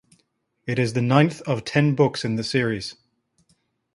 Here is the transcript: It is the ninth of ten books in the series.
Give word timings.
It 0.65 0.79
is 0.79 0.93
the 0.93 1.01
ninth 1.03 1.41
of 1.41 1.63
ten 1.63 1.93
books 1.93 2.25
in 2.25 2.35
the 2.35 2.43
series. 2.43 2.95